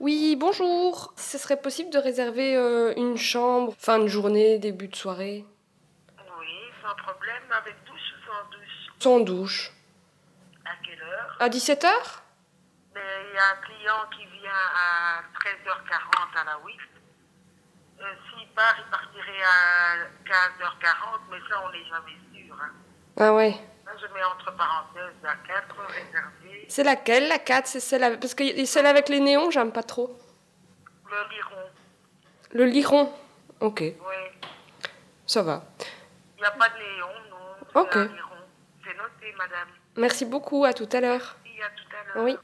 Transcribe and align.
Oui, 0.00 0.36
bonjour. 0.36 1.12
Ce 1.16 1.38
serait 1.38 1.60
possible 1.60 1.90
de 1.90 1.98
réserver 1.98 2.56
euh, 2.56 2.92
une 2.96 3.16
chambre, 3.16 3.74
fin 3.78 3.98
de 3.98 4.06
journée, 4.06 4.58
début 4.58 4.88
de 4.88 4.96
soirée? 4.96 5.44
Oui, 6.38 6.56
sans 6.82 6.94
problème, 7.02 7.42
avec 7.50 7.76
douche 7.86 8.12
ou 8.18 8.26
sans 8.26 8.50
douche? 8.50 8.88
Sans 8.98 9.20
douche. 9.20 9.72
À 10.64 10.70
quelle 10.84 11.00
heure? 11.02 11.36
À 11.40 11.48
17h 11.48 11.86
Mais 12.94 13.00
il 13.30 13.34
y 13.34 13.38
a 13.38 13.50
un 13.52 13.56
client 13.64 14.04
qui 14.16 14.26
vient 14.40 14.50
à 14.74 15.22
13h40 15.38 16.40
à 16.40 16.44
la 16.44 16.58
WIF. 16.64 16.88
Euh, 18.00 18.04
S'il 18.28 18.48
part, 18.48 18.74
il 18.78 18.90
partirait 18.90 19.42
à 19.44 19.96
15h40, 20.26 21.20
mais 21.30 21.38
ça, 21.48 21.62
on 21.64 21.70
n'est 21.70 21.84
jamais 21.84 22.18
sûr. 22.34 22.56
hein. 22.60 22.72
Ah 23.16 23.32
ouais. 23.34 23.50
Là, 23.86 23.92
je 24.00 24.06
mets 24.12 24.24
entre 24.24 24.56
parenthèses 24.56 25.24
à 25.24 25.36
4 25.46 25.76
réservé. 25.86 26.66
C'est 26.68 26.82
laquelle, 26.82 27.28
la 27.28 27.38
4 27.38 27.66
C'est 27.66 27.80
celle 27.80 28.02
avec... 28.02 28.20
Parce 28.20 28.34
que 28.34 28.64
celle 28.64 28.86
avec 28.86 29.08
les 29.08 29.20
néons, 29.20 29.50
j'aime 29.50 29.72
pas 29.72 29.82
trop. 29.82 30.18
Le 31.10 31.16
liron, 31.30 31.70
Le 32.50 32.64
liron. 32.64 33.12
Ok, 33.60 33.80
oui. 33.80 33.94
ça 35.26 35.42
va. 35.42 35.64
Il 36.36 36.40
n'y 36.40 36.44
a 36.44 36.50
pas 36.50 36.68
de 36.68 36.74
Léon, 36.74 37.06
non. 37.30 37.80
Ok. 37.82 37.96
un 37.96 38.04
liron. 38.06 38.36
C'est 38.84 38.96
noté, 38.96 39.32
madame. 39.38 39.68
Merci 39.96 40.24
beaucoup, 40.24 40.64
à 40.64 40.72
tout 40.74 40.88
à 40.92 41.00
l'heure. 41.00 41.36
Y 41.46 41.62
a 41.62 41.68
tout 41.68 41.96
à 41.96 42.14
l'heure. 42.18 42.24
Oui. 42.24 42.36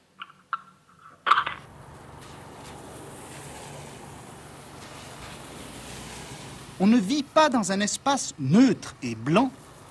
On 6.78 6.86
ne 6.86 6.96
vit 6.96 7.24
pas 7.24 7.48
dans 7.48 7.72
un 7.72 7.80
espace 7.80 8.32
neutre 8.38 8.94
et 9.02 9.14
blanc. 9.14 9.50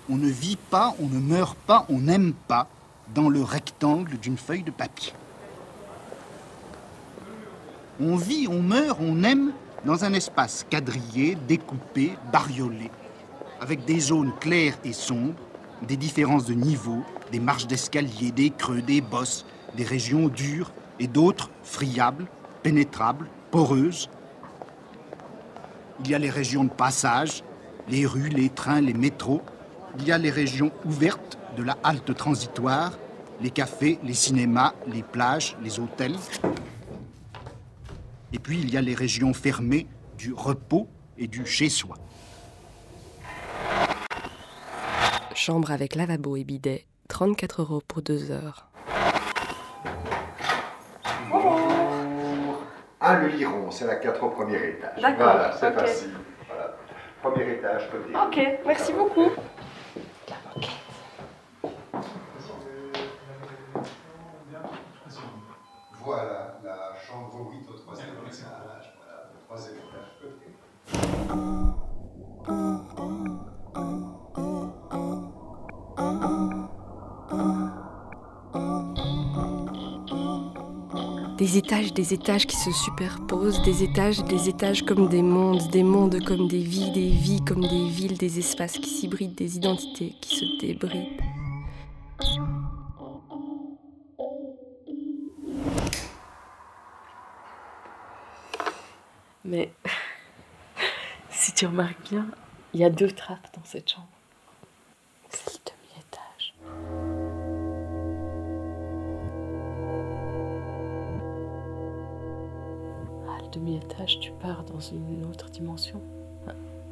On 0.10 0.18
ne 0.18 0.28
vit 0.28 0.58
pas, 0.58 0.96
on 1.00 1.08
ne 1.08 1.20
meurt 1.20 1.56
pas, 1.56 1.86
on 1.90 2.00
n'aime 2.00 2.34
pas 2.48 2.68
dans 3.14 3.30
le 3.30 3.44
rectangle 3.44 4.18
d'une 4.18 4.38
feuille 4.38 4.64
de 4.64 4.72
papier. 4.72 5.14
On 8.02 8.16
vit, 8.16 8.48
on 8.48 8.62
meurt, 8.62 8.98
on 9.02 9.24
aime 9.24 9.52
dans 9.86 10.06
un 10.06 10.14
espace 10.14 10.66
quadrillé, 10.70 11.36
découpé, 11.48 12.14
bariolé, 12.32 12.90
avec 13.62 13.86
des 13.86 14.00
zones 14.00 14.34
claires 14.40 14.78
et 14.84 14.94
sombres, 14.94 15.36
des 15.84 15.98
différences 15.98 16.46
de 16.46 16.54
niveau, 16.54 17.04
des 17.32 17.40
marches 17.40 17.68
d'escalier, 17.68 18.32
des 18.32 18.50
creux, 18.50 18.82
des 18.82 19.02
bosses, 19.02 19.46
des 19.76 19.84
régions 19.84 20.28
dures 20.28 20.72
et 21.00 21.08
d'autres 21.08 21.50
friables, 21.64 22.26
pénétrables, 22.64 23.28
poreuses, 23.52 24.10
il 26.02 26.10
y 26.10 26.16
a 26.16 26.20
les 26.20 26.30
régions 26.30 26.64
de 26.64 26.70
passage, 26.70 27.44
les 27.90 28.06
rues, 28.06 28.30
les 28.30 28.50
trains, 28.50 28.82
les 28.82 28.94
métros. 28.94 29.42
Il 29.98 30.08
y 30.08 30.12
a 30.12 30.18
les 30.18 30.30
régions 30.30 30.72
ouvertes 30.86 31.38
de 31.58 31.64
la 31.64 31.78
halte 31.84 32.14
transitoire, 32.16 32.92
les 33.42 33.50
cafés, 33.50 34.00
les 34.04 34.14
cinémas, 34.14 34.74
les 34.88 35.04
plages, 35.04 35.58
les 35.64 35.80
hôtels. 35.80 36.16
Et 38.32 38.40
puis 38.40 38.60
il 38.60 38.72
y 38.72 38.78
a 38.78 38.82
les 38.82 38.94
régions 38.94 39.34
fermées 39.34 39.88
du 40.18 40.34
repos 40.34 40.88
et 41.18 41.28
du 41.28 41.46
chez-soi. 41.46 41.96
Chambre 45.34 45.72
avec 45.72 45.96
lavabo 45.96 46.36
et 46.36 46.44
bidet, 46.44 46.86
34 47.08 47.62
euros 47.62 47.82
pour 47.88 48.02
deux 48.02 48.30
heures. 48.30 48.68
Ah, 53.02 53.16
le 53.22 53.28
Liron, 53.30 53.72
c'est 53.72 53.88
la 53.88 53.96
4 53.96 54.22
au 54.24 54.30
premier 54.30 54.58
étage. 54.58 55.02
D'accord, 55.02 55.18
Voilà, 55.34 55.52
c'est 55.58 55.72
facile. 55.72 56.12
Voilà. 56.48 56.76
Premier 57.24 57.54
étage, 57.54 57.90
côté. 57.90 58.14
Ok, 58.14 58.60
merci 58.66 58.92
beaucoup. 58.94 59.30
Des 81.38 81.58
étages, 81.58 81.94
des 81.94 82.14
étages 82.14 82.48
qui 82.48 82.56
se 82.56 82.72
superposent, 82.72 83.62
des 83.62 83.84
étages, 83.84 84.24
des 84.26 84.50
étages 84.50 84.82
comme 84.82 85.08
des 85.08 85.22
mondes, 85.22 85.70
des 85.72 85.84
mondes 85.84 86.24
comme 86.26 86.48
des 86.48 86.62
vies, 86.62 86.92
des 86.92 87.10
vies 87.10 87.42
comme 87.46 87.62
des 87.62 87.88
villes, 87.88 88.18
des 88.18 88.40
espaces 88.40 88.74
qui 88.74 88.90
s'hybrident, 88.90 89.36
des 89.36 89.58
identités 89.58 90.16
qui 90.20 90.36
se 90.36 90.46
débrident. 90.60 91.24
Mais 99.46 99.72
si 101.30 101.54
tu 101.54 101.68
remarques 101.68 102.10
bien, 102.10 102.28
il 102.74 102.82
y 102.82 102.84
a 102.84 102.90
deux 102.90 103.12
trappes 103.12 103.48
dans 103.56 103.64
cette 103.64 103.90
chambre. 103.90 104.19
Demi-étage, 113.60 114.20
tu 114.20 114.32
pars 114.42 114.64
dans 114.64 114.80
une 114.80 115.26
autre 115.30 115.50
dimension. 115.50 116.02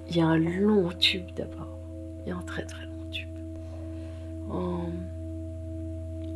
Il 0.09 0.15
y 0.15 0.21
a 0.21 0.27
un 0.27 0.37
long 0.37 0.89
tube 0.99 1.27
d'abord. 1.35 1.67
Il 2.25 2.29
y 2.29 2.31
a 2.31 2.37
un 2.37 2.41
très 2.41 2.65
très 2.65 2.85
long 2.85 3.09
tube. 3.11 3.29
En 4.49 4.89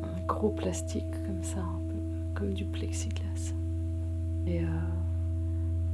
un 0.03 0.25
gros 0.27 0.49
plastique 0.49 1.11
comme 1.25 1.43
ça, 1.43 1.59
un 1.59 1.81
peu 1.87 1.95
comme 2.39 2.53
du 2.53 2.65
plexiglas. 2.65 3.53
Et 4.47 4.61
euh, 4.61 4.67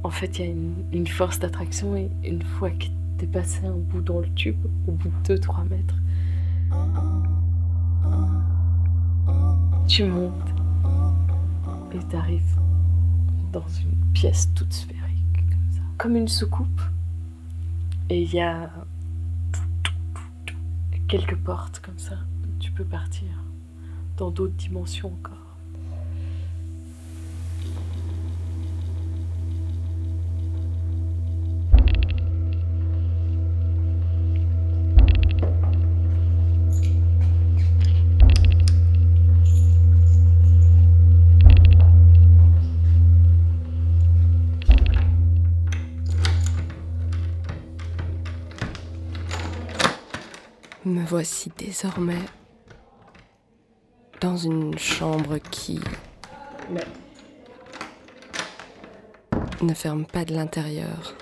en 0.02 0.10
fait, 0.10 0.38
il 0.38 0.44
y 0.44 0.48
a 0.48 0.50
une, 0.50 0.84
une 0.92 1.06
force 1.06 1.38
d'attraction 1.38 1.94
et 1.96 2.10
une 2.24 2.42
fois 2.42 2.70
que 2.70 2.86
t'es 3.18 3.26
passé 3.26 3.66
un 3.66 3.76
bout 3.76 4.00
dans 4.00 4.20
le 4.20 4.28
tube, 4.30 4.58
au 4.86 4.92
bout 4.92 5.10
de 5.28 5.36
2-3 5.36 5.68
mètres, 5.68 5.96
tu 9.86 10.04
montes 10.04 10.32
et 11.92 11.98
t'arrives 12.10 12.58
dans 13.52 13.66
une 13.68 13.97
pièce 14.12 14.48
toute 14.54 14.72
sphérique, 14.72 15.34
comme 15.34 15.72
ça, 15.72 15.80
comme 15.96 16.16
une 16.16 16.28
soucoupe. 16.28 16.80
Et 18.10 18.22
il 18.22 18.32
y 18.32 18.40
a 18.40 18.70
quelques 21.08 21.36
portes 21.36 21.80
comme 21.80 21.98
ça. 21.98 22.16
Tu 22.60 22.70
peux 22.72 22.84
partir 22.84 23.28
dans 24.16 24.30
d'autres 24.30 24.54
dimensions 24.54 25.08
encore. 25.08 25.37
Me 50.88 51.04
voici 51.04 51.52
désormais 51.58 52.24
dans 54.22 54.38
une 54.38 54.78
chambre 54.78 55.36
qui 55.36 55.78
ne 59.60 59.74
ferme 59.74 60.06
pas 60.06 60.24
de 60.24 60.32
l'intérieur. 60.34 61.14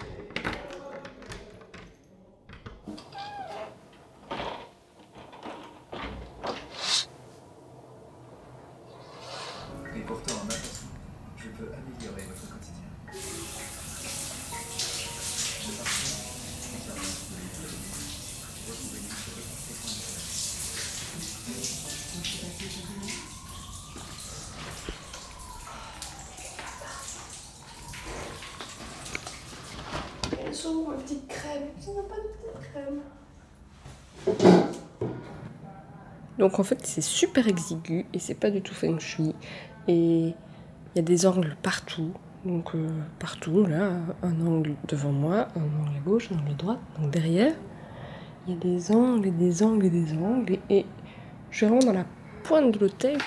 Et 9.97 10.01
pourtant, 10.07 10.35
en 10.35 10.47
attention, 10.47 10.87
je 11.37 11.49
peux 11.49 11.73
améliorer 11.73 12.23
votre 12.29 12.47
quotidien. 12.53 12.87
Je 15.61 15.71
partage 15.77 16.07
concernant 16.71 17.03
les 17.35 17.49
produits. 17.49 17.83
Retrouvez 18.69 18.99
une 18.99 19.11
sur 30.27 30.45
le 30.45 30.53
Petite 30.99 31.29
crème. 31.29 33.01
Donc 36.39 36.59
en 36.59 36.65
fait 36.65 36.85
c'est 36.85 37.01
super 37.01 37.47
exigu 37.49 38.05
et 38.13 38.19
c'est 38.19 38.35
pas 38.35 38.51
du 38.51 38.61
tout 38.63 38.75
feng 38.75 38.99
shui. 38.99 39.35
Et 39.89 39.95
il 39.95 40.35
y 40.97 40.99
a 40.99 41.03
des 41.03 41.27
angles 41.27 41.57
partout. 41.63 42.11
Donc 42.45 42.75
euh, 42.75 42.89
partout, 43.19 43.65
là, 43.67 43.93
un 44.23 44.47
angle 44.47 44.75
devant 44.89 45.13
moi, 45.13 45.49
un 45.57 45.83
angle 45.83 45.97
à 45.97 46.01
gauche, 46.05 46.31
un 46.33 46.39
angle 46.39 46.53
à 46.53 46.55
droite, 46.55 46.79
donc 46.99 47.11
derrière. 47.11 47.55
Il 48.47 48.55
y 48.55 48.57
a 48.57 48.61
des 48.61 48.93
angles 48.93 49.27
et 49.27 49.33
des 49.33 49.63
angles 49.63 49.87
et 49.87 49.91
des 49.91 50.13
angles. 50.13 50.59
Et, 50.71 50.87
je 51.51 51.67
vraiment 51.67 51.81
dans 51.81 51.93
la 51.93 52.05
pointe 52.45 52.73
de 52.73 52.79
l'hôtel. 52.79 53.19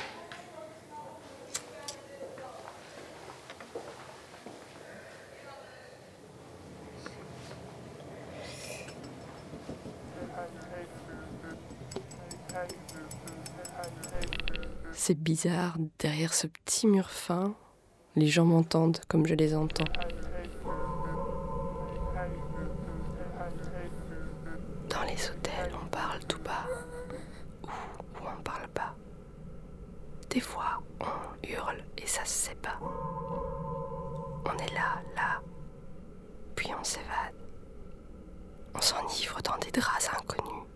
C'est 15.09 15.19
bizarre, 15.19 15.75
derrière 15.97 16.35
ce 16.35 16.45
petit 16.45 16.85
mur 16.85 17.09
fin, 17.09 17.55
les 18.15 18.27
gens 18.27 18.45
m'entendent 18.45 18.99
comme 19.07 19.25
je 19.25 19.33
les 19.33 19.55
entends. 19.55 19.91
Dans 24.87 25.01
les 25.07 25.31
hôtels, 25.31 25.73
on 25.83 25.87
parle 25.87 26.19
tout 26.25 26.39
bas, 26.43 26.67
ou, 27.63 27.69
ou 27.69 28.21
on 28.21 28.43
parle 28.43 28.67
pas. 28.67 28.93
Des 30.29 30.41
fois, 30.41 30.83
on 30.99 31.47
hurle 31.47 31.83
et 31.97 32.05
ça 32.05 32.23
se 32.23 32.49
sait 32.49 32.57
pas. 32.61 32.79
On 32.79 34.57
est 34.59 34.73
là, 34.75 35.01
là, 35.15 35.41
puis 36.55 36.69
on 36.79 36.83
s'évade. 36.83 37.33
On 38.75 38.81
s'enivre 38.81 39.41
dans 39.41 39.57
des 39.57 39.71
draps 39.71 40.07
inconnus, 40.19 40.67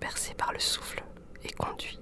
percés 0.00 0.32
par 0.32 0.54
le 0.54 0.58
souffle 0.58 1.04
et 1.42 1.52
conduit. 1.52 2.00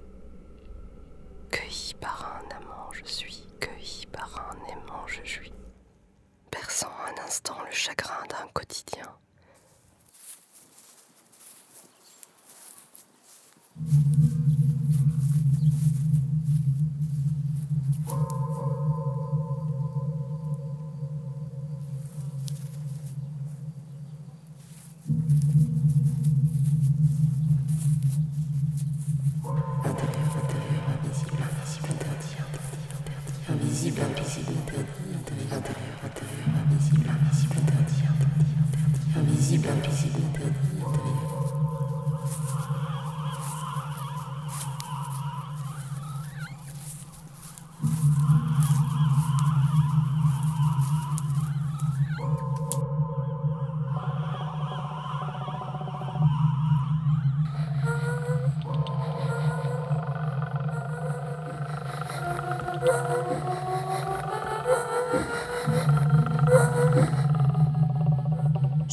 Cueilli 1.51 1.93
par 2.01 2.41
un 2.41 2.57
amant, 2.57 2.82
je 2.93 3.05
suis, 3.05 3.45
cueilli 3.61 4.07
par 4.13 4.51
un 4.51 4.67
aimant, 4.73 5.07
je 5.07 5.23
suis. 5.25 5.53
Perçant 6.51 6.93
un 7.07 7.25
instant 7.25 7.57
le 7.65 7.73
chagrin 7.73 8.25
d'un 8.29 8.49
quotidien. 8.53 9.09
Invisible, 33.85 34.12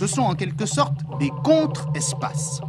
sont 0.10 0.24
en 0.24 0.36
quelque 0.36 0.66
sorte 0.66 1.02
des 1.20 1.30
contre-espaces. 1.44 2.62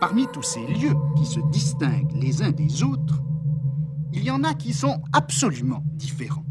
Parmi 0.00 0.26
tous 0.32 0.42
ces 0.42 0.66
lieux 0.66 0.96
qui 1.16 1.26
se 1.26 1.38
distinguent 1.52 2.12
les 2.14 2.42
uns 2.42 2.50
des 2.50 2.82
autres, 2.82 3.22
il 4.12 4.24
y 4.24 4.30
en 4.30 4.42
a 4.42 4.54
qui 4.54 4.72
sont 4.72 5.00
absolument 5.12 5.84
différents. 5.94 6.44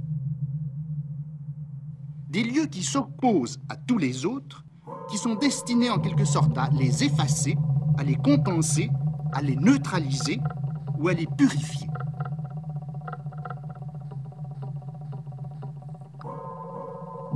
Des 2.30 2.44
lieux 2.44 2.68
qui 2.68 2.84
s'opposent 2.84 3.60
à 3.68 3.76
tous 3.76 3.98
les 3.98 4.26
autres, 4.26 4.64
qui 5.09 5.17
sont 5.17 5.35
destinés 5.35 5.89
en 5.89 6.00
quelque 6.00 6.25
sorte 6.25 6.57
à 6.57 6.69
les 6.71 7.03
effacer, 7.03 7.57
à 7.97 8.03
les 8.03 8.15
compenser, 8.15 8.89
à 9.33 9.41
les 9.41 9.56
neutraliser 9.56 10.39
ou 11.00 11.07
à 11.07 11.13
les 11.13 11.27
purifier. 11.27 11.89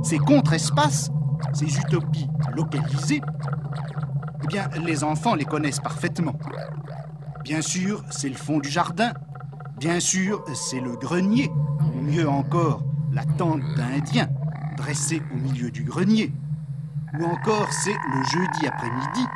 Ces 0.02 0.18
contre-espaces, 0.18 1.10
ces 1.52 1.78
utopies 1.78 2.28
localisées, 2.54 3.22
eh 4.42 4.46
bien, 4.46 4.68
les 4.84 5.02
enfants 5.02 5.34
les 5.34 5.46
connaissent 5.46 5.80
parfaitement. 5.80 6.34
Bien 7.42 7.62
sûr, 7.62 8.04
c'est 8.10 8.28
le 8.28 8.36
fond 8.36 8.58
du 8.58 8.68
jardin. 8.68 9.12
Bien 9.78 10.00
sûr, 10.00 10.44
c'est 10.54 10.80
le 10.80 10.96
grenier. 10.96 11.50
Mieux 12.02 12.28
encore, 12.28 12.84
la 13.12 13.24
tente 13.24 13.62
d'Indien, 13.76 14.28
dressée 14.76 15.22
au 15.32 15.36
milieu 15.36 15.70
du 15.70 15.84
grenier. 15.84 16.32
Ou 17.18 17.24
encore, 17.24 17.72
c'est 17.72 17.92
le 17.92 18.22
jeudi 18.24 18.66
après-midi, 18.66 19.26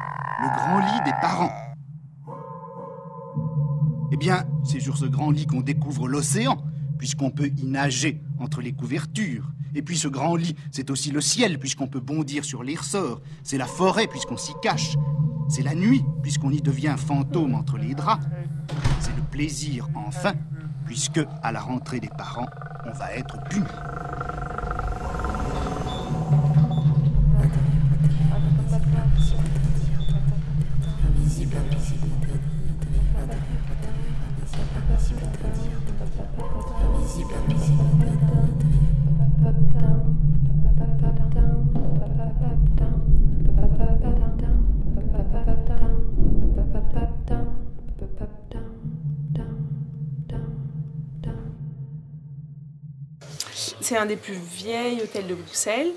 le 0.40 0.48
grand 0.56 0.78
lit 0.80 1.04
des 1.04 1.12
parents. 1.20 1.52
Eh 4.10 4.16
bien, 4.16 4.44
c'est 4.64 4.80
sur 4.80 4.96
ce 4.96 5.04
grand 5.04 5.30
lit 5.30 5.46
qu'on 5.46 5.60
découvre 5.60 6.08
l'océan, 6.08 6.56
puisqu'on 6.98 7.30
peut 7.30 7.50
y 7.56 7.66
nager 7.66 8.20
entre 8.40 8.62
les 8.62 8.72
couvertures. 8.72 9.52
Et 9.74 9.82
puis 9.82 9.96
ce 9.96 10.08
grand 10.08 10.34
lit, 10.34 10.56
c'est 10.72 10.90
aussi 10.90 11.12
le 11.12 11.20
ciel, 11.20 11.58
puisqu'on 11.58 11.86
peut 11.86 12.00
bondir 12.00 12.44
sur 12.44 12.64
les 12.64 12.74
ressorts. 12.74 13.20
C'est 13.44 13.58
la 13.58 13.66
forêt, 13.66 14.08
puisqu'on 14.08 14.36
s'y 14.36 14.54
cache. 14.60 14.96
C'est 15.48 15.62
la 15.62 15.74
nuit, 15.74 16.04
puisqu'on 16.22 16.50
y 16.50 16.60
devient 16.60 16.96
fantôme 16.98 17.54
entre 17.54 17.78
les 17.78 17.94
draps. 17.94 18.26
C'est 19.00 19.14
le 19.14 19.22
plaisir, 19.22 19.88
enfin, 19.94 20.32
puisque, 20.84 21.20
à 21.42 21.52
la 21.52 21.60
rentrée 21.60 22.00
des 22.00 22.08
parents, 22.08 22.48
on 22.86 22.92
va 22.92 23.12
être 23.14 23.38
puni. 23.48 23.66
C'est 53.88 53.96
un 53.96 54.04
des 54.04 54.16
plus 54.16 54.34
vieilles 54.34 55.00
hôtels 55.02 55.26
de 55.26 55.34
Bruxelles 55.34 55.94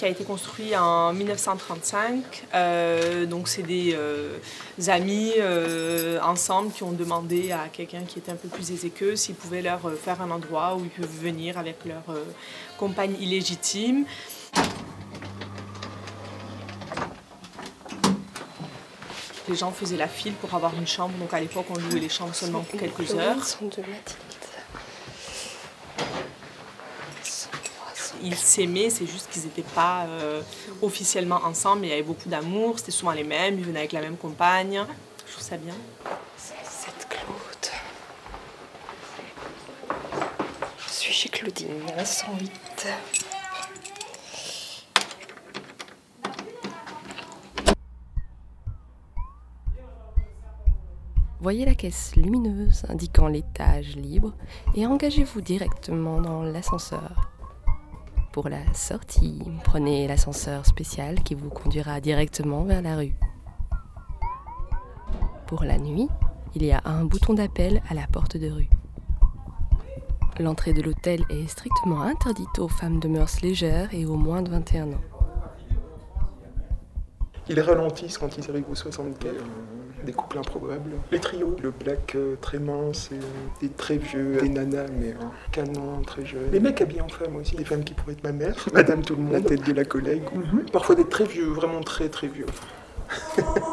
qui 0.00 0.06
a 0.06 0.08
été 0.08 0.24
construit 0.24 0.74
en 0.74 1.12
1935. 1.12 2.44
Euh, 2.54 3.26
donc 3.26 3.48
c'est 3.48 3.62
des 3.62 3.94
euh, 3.94 4.38
amis 4.86 5.32
euh, 5.38 6.18
ensemble 6.22 6.72
qui 6.72 6.82
ont 6.84 6.92
demandé 6.92 7.52
à 7.52 7.68
quelqu'un 7.70 8.04
qui 8.08 8.18
était 8.18 8.32
un 8.32 8.36
peu 8.36 8.48
plus 8.48 8.70
aisé 8.70 8.88
qu'eux 8.88 9.14
s'ils 9.14 9.34
pouvaient 9.34 9.60
leur 9.60 9.80
faire 10.02 10.22
un 10.22 10.30
endroit 10.30 10.74
où 10.74 10.84
ils 10.84 10.90
peuvent 10.90 11.20
venir 11.20 11.58
avec 11.58 11.84
leur 11.84 12.02
compagne 12.78 13.14
illégitime. 13.20 14.06
Les 19.50 19.56
gens 19.56 19.70
faisaient 19.70 19.98
la 19.98 20.08
file 20.08 20.32
pour 20.32 20.54
avoir 20.54 20.74
une 20.78 20.86
chambre. 20.86 21.12
Donc 21.18 21.34
à 21.34 21.40
l'époque, 21.40 21.66
on 21.68 21.74
louait 21.74 22.00
les 22.00 22.08
chambres 22.08 22.34
seulement 22.34 22.60
pour 22.60 22.80
quelques 22.80 23.12
heures. 23.16 23.44
sont 23.44 23.66
de 23.66 23.82
Mathilde. 23.82 24.16
Ils 28.22 28.36
s'aimaient, 28.36 28.90
c'est 28.90 29.06
juste 29.06 29.28
qu'ils 29.30 29.42
n'étaient 29.42 29.62
pas 29.62 30.04
euh, 30.06 30.42
officiellement 30.82 31.40
ensemble, 31.44 31.82
mais 31.82 31.88
il 31.88 31.90
y 31.90 31.94
avait 31.94 32.02
beaucoup 32.02 32.28
d'amour, 32.28 32.78
c'était 32.78 32.92
souvent 32.92 33.12
les 33.12 33.24
mêmes, 33.24 33.58
ils 33.58 33.64
venaient 33.64 33.80
avec 33.80 33.92
la 33.92 34.00
même 34.00 34.16
compagne. 34.16 34.84
Je 35.26 35.32
trouve 35.32 35.44
ça 35.44 35.56
bien. 35.56 35.74
Cette 36.36 37.08
Claude. 37.08 37.72
Je 40.86 40.92
suis 40.92 41.12
chez 41.12 41.28
Claudine, 41.28 41.82
à 41.96 42.04
108. 42.04 42.50
Voyez 51.42 51.64
la 51.64 51.74
caisse 51.74 52.16
lumineuse 52.16 52.82
indiquant 52.90 53.26
l'étage 53.26 53.96
libre 53.96 54.34
et 54.74 54.86
engagez-vous 54.86 55.40
directement 55.40 56.20
dans 56.20 56.42
l'ascenseur. 56.42 57.30
Pour 58.32 58.48
la 58.48 58.72
sortie, 58.74 59.42
prenez 59.64 60.06
l'ascenseur 60.06 60.64
spécial 60.64 61.20
qui 61.24 61.34
vous 61.34 61.50
conduira 61.50 62.00
directement 62.00 62.62
vers 62.62 62.80
la 62.80 62.96
rue. 62.96 63.14
Pour 65.48 65.64
la 65.64 65.78
nuit, 65.78 66.08
il 66.54 66.64
y 66.64 66.70
a 66.70 66.80
un 66.84 67.04
bouton 67.04 67.34
d'appel 67.34 67.82
à 67.88 67.94
la 67.94 68.06
porte 68.06 68.36
de 68.36 68.48
rue. 68.48 68.70
L'entrée 70.38 70.72
de 70.72 70.80
l'hôtel 70.80 71.24
est 71.28 71.48
strictement 71.48 72.02
interdite 72.02 72.60
aux 72.60 72.68
femmes 72.68 73.00
de 73.00 73.08
mœurs 73.08 73.40
légères 73.40 73.92
et 73.92 74.06
aux 74.06 74.16
moins 74.16 74.42
de 74.42 74.50
21 74.50 74.92
ans. 74.92 75.04
Ils 77.48 77.60
ralentissent 77.60 78.16
quand 78.16 78.38
ils 78.38 78.48
arrivent 78.48 78.70
au 78.70 78.76
75. 78.76 79.34
Des 80.04 80.12
couples 80.12 80.38
improbables. 80.38 80.90
Les 81.12 81.18
trios, 81.18 81.56
le 81.62 81.70
black 81.70 82.14
euh, 82.14 82.36
très 82.40 82.58
mince, 82.58 83.10
et, 83.12 83.16
euh, 83.16 83.18
des 83.60 83.68
très 83.68 83.96
vieux, 83.96 84.38
des 84.40 84.48
nanas 84.48 84.86
mais 84.98 85.10
euh, 85.10 85.24
canons, 85.52 86.02
très 86.06 86.24
jeunes. 86.24 86.50
Les 86.52 86.60
mecs 86.60 86.80
habillés 86.80 87.00
en 87.00 87.08
femmes 87.08 87.36
aussi, 87.36 87.56
des 87.56 87.64
femmes 87.64 87.84
qui 87.84 87.94
pourraient 87.94 88.12
être 88.12 88.24
ma 88.24 88.32
mère, 88.32 88.54
madame 88.72 89.02
tout 89.02 89.16
le 89.16 89.22
monde, 89.22 89.32
la 89.32 89.40
tête 89.40 89.66
de 89.66 89.72
la 89.72 89.84
collègue. 89.84 90.22
Parfois 90.72 90.94
des 90.94 91.06
très 91.06 91.24
vieux, 91.24 91.48
vraiment 91.48 91.80
très 91.80 92.08
très 92.08 92.28
vieux. 92.28 92.46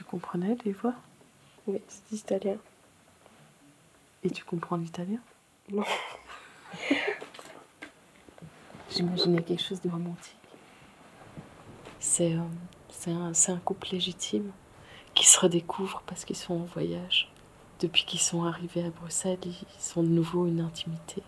Tu 0.00 0.04
comprenais 0.04 0.56
les 0.64 0.72
voix 0.72 0.94
Oui, 1.66 1.82
c'est 1.86 2.16
italien. 2.16 2.56
Et 4.24 4.30
tu 4.30 4.42
comprends 4.44 4.78
l'italien? 4.78 5.18
Non. 5.70 5.84
J'imaginais 8.90 9.42
quelque 9.42 9.62
chose 9.62 9.82
de 9.82 9.90
romantique. 9.90 10.38
C'est 11.98 12.32
euh, 12.32 13.10
un, 13.12 13.32
un 13.48 13.56
couple 13.58 13.88
légitime 13.92 14.52
qui 15.12 15.26
se 15.26 15.38
redécouvre 15.38 16.02
parce 16.06 16.24
qu'ils 16.24 16.36
sont 16.36 16.54
en 16.54 16.64
voyage. 16.64 17.30
Depuis 17.80 18.06
qu'ils 18.06 18.20
sont 18.20 18.44
arrivés 18.44 18.86
à 18.86 18.88
Bruxelles, 18.88 19.36
ils 19.44 19.66
sont 19.78 20.02
de 20.02 20.08
nouveau 20.08 20.46
une 20.46 20.62
intimité. 20.62 21.22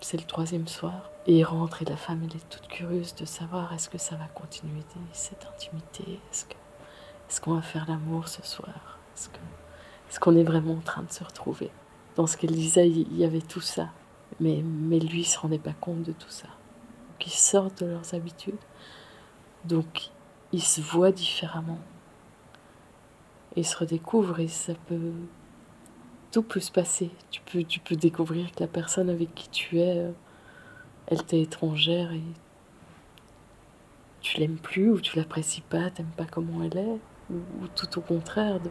C'est 0.00 0.16
le 0.16 0.26
troisième 0.26 0.66
soir. 0.66 1.08
Et 1.28 1.38
ils 1.38 1.44
rentrent 1.44 1.82
et 1.82 1.84
la 1.84 1.96
femme, 1.96 2.22
elle 2.24 2.36
est 2.36 2.48
toute 2.48 2.66
curieuse 2.66 3.14
de 3.14 3.24
savoir 3.24 3.72
est-ce 3.72 3.88
que 3.88 3.98
ça 3.98 4.16
va 4.16 4.26
continuer 4.26 4.82
cette 5.12 5.46
intimité 5.46 6.18
Est-ce 6.32 6.46
que 6.46 6.56
est-ce 7.28 7.40
qu'on 7.40 7.54
va 7.54 7.62
faire 7.62 7.86
l'amour 7.88 8.28
ce 8.28 8.42
soir? 8.42 8.98
Est-ce 10.08 10.20
qu'on 10.20 10.36
est 10.36 10.44
vraiment 10.44 10.74
en 10.74 10.80
train 10.80 11.02
de 11.02 11.10
se 11.10 11.24
retrouver? 11.24 11.70
Dans 12.14 12.26
ce 12.26 12.36
qu'elle 12.36 12.52
disait, 12.52 12.88
il 12.88 13.16
y 13.16 13.24
avait 13.24 13.40
tout 13.40 13.60
ça. 13.60 13.90
Mais, 14.40 14.62
mais 14.64 14.98
lui, 14.98 15.20
il 15.20 15.24
se 15.24 15.38
rendait 15.38 15.58
pas 15.58 15.72
compte 15.72 16.02
de 16.02 16.12
tout 16.12 16.30
ça. 16.30 16.46
Donc, 16.46 17.26
ils 17.26 17.30
sortent 17.30 17.82
de 17.82 17.86
leurs 17.86 18.14
habitudes. 18.14 18.58
Donc, 19.64 20.10
ils 20.52 20.62
se 20.62 20.80
voient 20.80 21.12
différemment. 21.12 21.78
Ils 23.56 23.66
se 23.66 23.76
redécouvrent 23.76 24.40
et 24.40 24.48
ça 24.48 24.74
peut. 24.86 25.12
Tout 26.30 26.42
peut 26.42 26.60
se 26.60 26.70
passer. 26.70 27.10
Tu 27.30 27.40
peux, 27.40 27.64
tu 27.64 27.80
peux 27.80 27.96
découvrir 27.96 28.52
que 28.52 28.60
la 28.60 28.66
personne 28.66 29.08
avec 29.08 29.34
qui 29.34 29.48
tu 29.48 29.80
es, 29.80 29.98
euh, 29.98 30.12
elle 31.06 31.24
t'est 31.24 31.40
étrangère 31.40 32.12
et 32.12 32.22
tu 34.20 34.38
l'aimes 34.38 34.58
plus 34.58 34.90
ou 34.90 35.00
tu 35.00 35.16
l'apprécies 35.16 35.62
pas, 35.62 35.88
t'aimes 35.90 36.10
pas 36.16 36.26
comment 36.26 36.62
elle 36.62 36.76
est, 36.76 36.98
ou, 37.30 37.36
ou 37.62 37.68
tout 37.74 37.98
au 37.98 38.02
contraire, 38.02 38.60
de, 38.60 38.70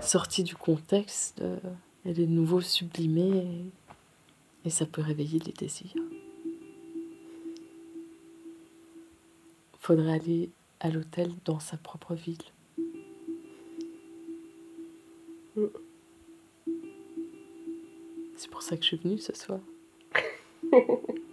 sortie 0.00 0.44
du 0.44 0.56
contexte, 0.56 1.40
euh, 1.40 1.58
elle 2.04 2.20
est 2.20 2.26
de 2.26 2.32
nouveau 2.32 2.60
sublimée 2.60 3.36
et, 3.36 4.66
et 4.66 4.70
ça 4.70 4.86
peut 4.86 5.02
réveiller 5.02 5.38
les 5.38 5.52
désirs. 5.52 5.94
Faudrait 9.78 10.12
aller 10.12 10.50
à 10.80 10.90
l'hôtel 10.90 11.32
dans 11.44 11.60
sa 11.60 11.76
propre 11.76 12.14
ville. 12.14 12.38
C'est 18.36 18.50
pour 18.50 18.62
ça 18.62 18.76
que 18.76 18.82
je 18.82 18.88
suis 18.88 18.96
venue 18.96 19.18
ce 19.18 19.34
soir. 19.34 19.60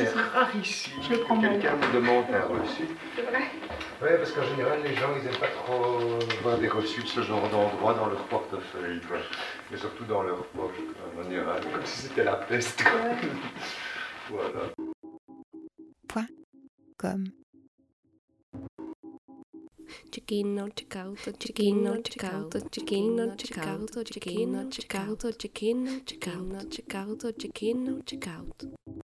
C'est 0.00 0.18
rarissime 0.18 1.00
que 1.02 1.40
quelqu'un 1.40 1.76
me 1.76 1.94
demande 1.94 2.24
un 2.32 2.40
reçu. 2.46 2.84
C'est 3.14 3.22
vrai 3.22 3.42
Oui, 4.00 4.08
parce 4.16 4.32
qu'en 4.32 4.44
général, 4.44 4.82
les 4.82 4.94
gens, 4.94 5.08
ils 5.14 5.24
n'aiment 5.24 5.40
pas 5.40 5.48
trop 5.48 6.18
voir 6.42 6.56
des 6.58 6.68
reçus 6.68 7.02
de 7.02 7.06
ce 7.06 7.22
genre 7.22 7.46
d'endroit 7.50 7.92
dans 7.92 8.06
leur 8.06 8.24
portefeuille, 8.28 9.00
quoi. 9.06 9.18
Mais 9.70 9.76
surtout 9.76 10.04
dans 10.04 10.22
leur 10.22 10.42
poche, 10.46 10.76
en 11.18 11.22
général, 11.22 11.60
comme 11.70 11.84
si 11.84 12.08
c'était 12.08 12.24
la 12.24 12.36
peste, 12.36 12.82
quoi. 12.82 12.92
voilà. 14.30 14.72
Point. 16.08 16.26
Comme. 16.96 17.24
Chiquino, 20.10 20.68
chicauto, 20.74 21.30
chiquino, 21.38 22.00
chicauto, 22.02 22.58
chiquino, 22.70 23.34
chicauto, 23.36 24.02
chiquino, 24.02 24.68
chicauto, 24.70 25.30
chiquino, 25.32 26.00
chicauto, 26.06 26.68
chicauto, 26.70 27.32
chiquino, 27.32 27.98
chicauto. 28.04 28.99